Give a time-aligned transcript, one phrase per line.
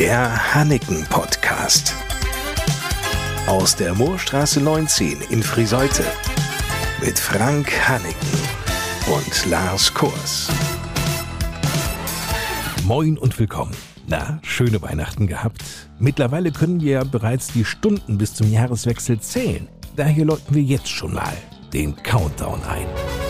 [0.00, 1.94] Der Hanneken Podcast.
[3.46, 6.04] Aus der Moorstraße 19 in Friseute.
[7.04, 8.38] Mit Frank Hanneken
[9.14, 10.48] und Lars Kurs.
[12.84, 13.76] Moin und willkommen.
[14.06, 15.62] Na, schöne Weihnachten gehabt.
[15.98, 19.68] Mittlerweile können wir ja bereits die Stunden bis zum Jahreswechsel zählen.
[19.96, 21.36] Daher läuten wir jetzt schon mal
[21.74, 23.29] den Countdown ein.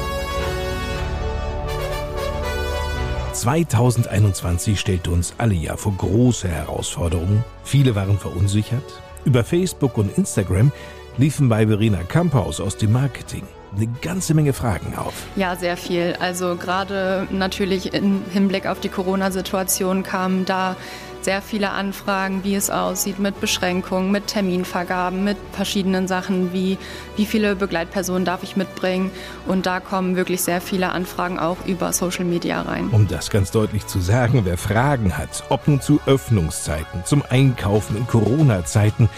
[3.41, 7.43] 2021 stellte uns alle ja vor große Herausforderungen.
[7.65, 8.85] Viele waren verunsichert.
[9.25, 10.73] Über Facebook und Instagram
[11.17, 13.43] liefen bei Verena Kamphaus aus dem Marketing
[13.75, 15.15] eine ganze Menge Fragen auf.
[15.37, 16.17] Ja, sehr viel.
[16.21, 20.77] Also gerade natürlich im Hinblick auf die Corona-Situation kamen da
[21.25, 26.79] sehr viele Anfragen, wie es aussieht mit Beschränkungen, mit Terminvergaben, mit verschiedenen Sachen, wie
[27.17, 29.11] wie viele Begleitpersonen darf ich mitbringen.
[29.47, 32.89] Und da kommen wirklich sehr viele Anfragen auch über Social Media rein.
[32.91, 37.97] Um das ganz deutlich zu sagen, wer Fragen hat, ob nun zu Öffnungszeiten, zum Einkaufen
[37.97, 39.09] in Corona-Zeiten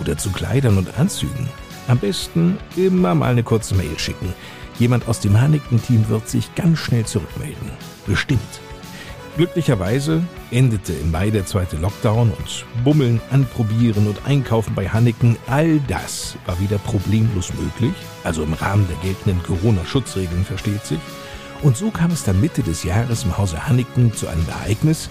[0.00, 1.48] oder zu Kleidern und Anzügen,
[1.88, 4.34] am besten immer mal eine kurze Mail schicken.
[4.78, 7.70] Jemand aus dem Hanniken-Team wird sich ganz schnell zurückmelden.
[8.06, 8.60] Bestimmt.
[9.38, 15.78] Glücklicherweise endete im Mai der zweite Lockdown und Bummeln, Anprobieren und Einkaufen bei Hanniken, all
[15.86, 20.98] das war wieder problemlos möglich, also im Rahmen der geltenden Corona-Schutzregeln versteht sich.
[21.62, 25.08] Und so kam es dann Mitte des Jahres im Hause Hanniken zu einem Ereignis,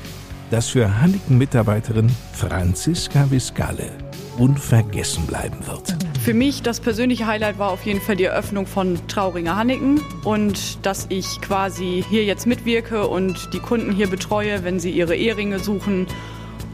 [0.51, 3.91] das für Hanniken-Mitarbeiterin Franziska Viscale
[4.37, 5.95] unvergessen bleiben wird.
[6.27, 10.85] Für mich das persönliche Highlight war auf jeden Fall die Eröffnung von Trauringer Hanniken und
[10.85, 15.59] dass ich quasi hier jetzt mitwirke und die Kunden hier betreue, wenn sie ihre Eheringe
[15.59, 16.05] suchen.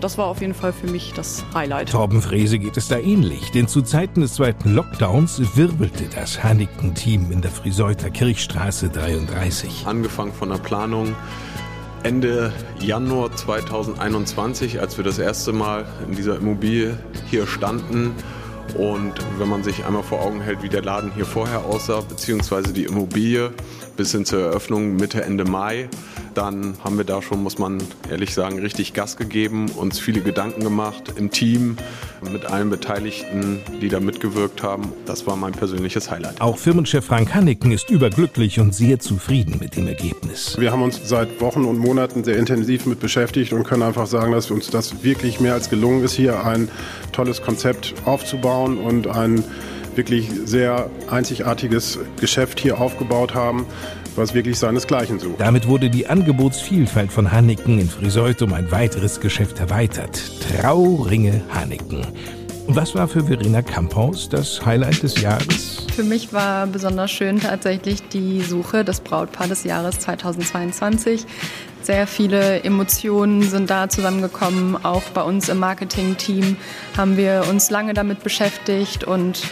[0.02, 1.92] Das war auf jeden Fall für mich das Highlight.
[1.92, 7.32] Torben Frese geht es da ähnlich, denn zu Zeiten des zweiten Lockdowns wirbelte das Hanniken-Team
[7.32, 9.84] in der Friseuter Kirchstraße 33.
[9.86, 11.14] Angefangen von der Planung
[12.02, 16.98] Ende Januar 2021, als wir das erste Mal in dieser Immobilie
[17.30, 18.16] hier standen.
[18.76, 22.74] Und wenn man sich einmal vor Augen hält, wie der Laden hier vorher aussah, beziehungsweise
[22.74, 23.52] die Immobilie
[23.96, 25.90] bis hin zur Eröffnung Mitte, Ende Mai,
[26.34, 30.64] dann haben wir da schon, muss man ehrlich sagen, richtig Gas gegeben, uns viele Gedanken
[30.64, 31.78] gemacht im Team
[32.32, 34.92] mit allen Beteiligten, die da mitgewirkt haben.
[35.06, 36.42] Das war mein persönliches Highlight.
[36.42, 40.58] Auch Firmenchef Frank Hanniken ist überglücklich und sehr zufrieden mit dem Ergebnis.
[40.60, 44.32] Wir haben uns seit Wochen und Monaten sehr intensiv mit beschäftigt und können einfach sagen,
[44.32, 46.70] dass uns das wirklich mehr als gelungen ist, hier ein
[47.12, 49.44] tolles Konzept aufzubauen und ein
[49.96, 53.66] wirklich sehr einzigartiges Geschäft hier aufgebaut haben
[54.18, 55.40] was wirklich seinesgleichen sucht.
[55.40, 60.22] Damit wurde die Angebotsvielfalt von Hanniken in Friseut um ein weiteres Geschäft erweitert.
[60.42, 62.06] Trauringe Hanniken.
[62.68, 65.86] Und was war für Verena Kamphaus das Highlight des Jahres?
[65.94, 71.26] Für mich war besonders schön tatsächlich die Suche des Brautpaar des Jahres 2022.
[71.82, 74.78] Sehr viele Emotionen sind da zusammengekommen.
[74.86, 76.56] Auch bei uns im Marketing-Team
[76.96, 79.44] haben wir uns lange damit beschäftigt und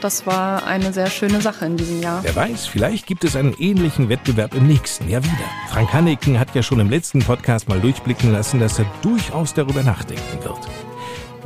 [0.00, 2.22] das war eine sehr schöne Sache in diesem Jahr.
[2.22, 5.34] Wer weiß, vielleicht gibt es einen ähnlichen Wettbewerb im nächsten Jahr wieder.
[5.68, 9.82] Frank Hanneken hat ja schon im letzten Podcast mal durchblicken lassen, dass er durchaus darüber
[9.82, 10.58] nachdenken wird.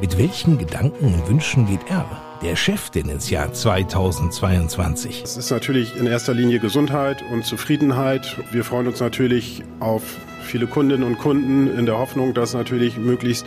[0.01, 2.05] Mit welchen Gedanken und Wünschen geht er,
[2.43, 5.23] der Chef, denn ins Jahr 2022?
[5.23, 8.37] Es ist natürlich in erster Linie Gesundheit und Zufriedenheit.
[8.51, 10.03] Wir freuen uns natürlich auf
[10.43, 13.47] viele Kundinnen und Kunden in der Hoffnung, dass natürlich möglichst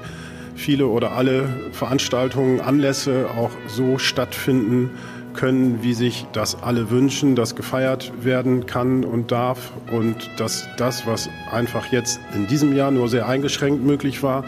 [0.58, 4.90] viele oder alle Veranstaltungen, Anlässe auch so stattfinden
[5.34, 11.06] können, wie sich das alle wünschen, dass gefeiert werden kann und darf und dass das,
[11.06, 14.44] was einfach jetzt in diesem Jahr nur sehr eingeschränkt möglich war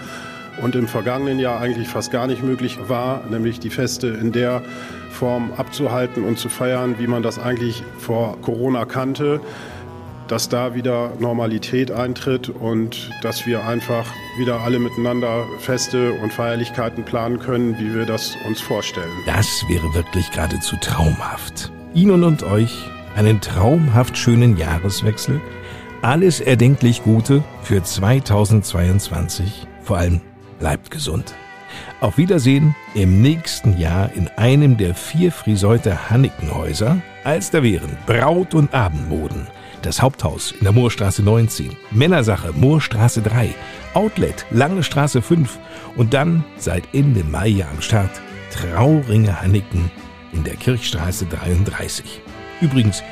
[0.61, 4.63] und im vergangenen Jahr eigentlich fast gar nicht möglich war, nämlich die Feste in der
[5.11, 9.41] Form abzuhalten und zu feiern, wie man das eigentlich vor Corona kannte,
[10.29, 14.05] dass da wieder Normalität eintritt und dass wir einfach
[14.37, 19.11] wieder alle miteinander Feste und Feierlichkeiten planen können, wie wir das uns vorstellen.
[19.25, 21.71] Das wäre wirklich geradezu traumhaft.
[21.93, 22.71] Ihnen und euch
[23.15, 25.41] einen traumhaft schönen Jahreswechsel.
[26.03, 29.67] Alles erdenklich Gute für 2022.
[29.81, 30.21] Vor allem
[30.59, 31.33] bleibt gesund.
[32.01, 38.53] Auf Wiedersehen im nächsten Jahr in einem der vier Friseuter Hannikenhäuser, als da wären Braut-
[38.53, 39.47] und Abendmoden
[39.85, 43.53] das Haupthaus in der Moorstraße 19, Männersache Moorstraße 3,
[43.93, 45.57] Outlet Lange Straße 5
[45.95, 48.21] und dann seit Ende Mai ja am Start
[48.51, 49.91] Trauringe Hanniken
[50.33, 52.21] in der Kirchstraße 33.
[52.61, 53.03] Übrigens,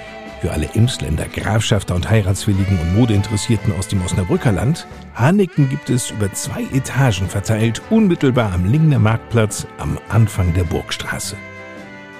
[0.41, 4.85] für alle Emsländer, Grafschafter und Heiratswilligen und Modeinteressierten aus dem Osnabrücker Land,
[5.15, 11.35] Hanniken gibt es über zwei Etagen verteilt, unmittelbar am Lingner Marktplatz am Anfang der Burgstraße.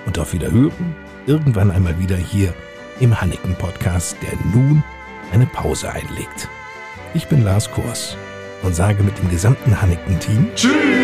[0.08, 0.96] Und auf Wiederhören,
[1.28, 2.54] irgendwann einmal wieder hier
[3.00, 4.84] im Hanneken Podcast, der nun
[5.32, 6.50] eine Pause einlegt.
[7.14, 8.18] Ich bin Lars Kors.
[8.64, 10.97] und sage mit dem gesamten Hanneken-Team Tschüss!